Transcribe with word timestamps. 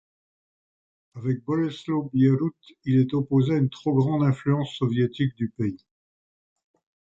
Avec 1.13 1.43
Bolesław 1.43 2.09
Bierut, 2.11 2.57
il 2.85 2.99
est 3.01 3.13
opposé 3.13 3.53
à 3.53 3.57
une 3.57 3.69
trop 3.69 3.93
grande 3.93 4.23
influence 4.23 4.73
soviétique 4.75 5.35
du 5.35 5.49
pays. 5.49 5.85